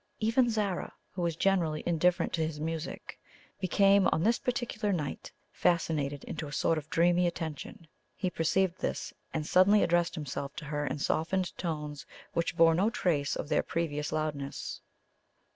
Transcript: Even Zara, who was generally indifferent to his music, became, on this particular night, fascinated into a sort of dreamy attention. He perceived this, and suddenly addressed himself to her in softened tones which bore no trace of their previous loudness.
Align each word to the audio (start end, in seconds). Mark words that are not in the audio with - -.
Even 0.19 0.49
Zara, 0.49 0.93
who 1.11 1.21
was 1.21 1.35
generally 1.35 1.83
indifferent 1.85 2.33
to 2.33 2.43
his 2.47 2.59
music, 2.59 3.19
became, 3.59 4.09
on 4.11 4.23
this 4.23 4.39
particular 4.39 4.91
night, 4.91 5.31
fascinated 5.51 6.23
into 6.23 6.47
a 6.47 6.51
sort 6.51 6.79
of 6.79 6.89
dreamy 6.89 7.27
attention. 7.27 7.87
He 8.15 8.31
perceived 8.31 8.79
this, 8.79 9.13
and 9.31 9.45
suddenly 9.45 9.83
addressed 9.83 10.15
himself 10.15 10.55
to 10.55 10.65
her 10.65 10.87
in 10.87 10.97
softened 10.97 11.55
tones 11.55 12.07
which 12.33 12.57
bore 12.57 12.73
no 12.73 12.89
trace 12.89 13.35
of 13.35 13.47
their 13.47 13.61
previous 13.61 14.11
loudness. 14.11 14.81